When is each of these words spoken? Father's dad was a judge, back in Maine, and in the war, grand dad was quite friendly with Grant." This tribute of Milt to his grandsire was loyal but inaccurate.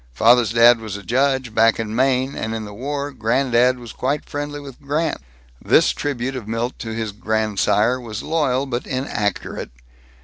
Father's 0.13 0.51
dad 0.51 0.79
was 0.79 0.97
a 0.97 1.03
judge, 1.03 1.53
back 1.53 1.79
in 1.79 1.95
Maine, 1.95 2.35
and 2.35 2.55
in 2.55 2.65
the 2.65 2.73
war, 2.73 3.11
grand 3.11 3.51
dad 3.51 3.77
was 3.77 3.91
quite 3.93 4.27
friendly 4.27 4.59
with 4.59 4.81
Grant." 4.81 5.21
This 5.63 5.91
tribute 5.91 6.35
of 6.35 6.47
Milt 6.47 6.79
to 6.79 6.89
his 6.95 7.11
grandsire 7.11 7.99
was 7.99 8.23
loyal 8.23 8.65
but 8.65 8.87
inaccurate. 8.87 9.69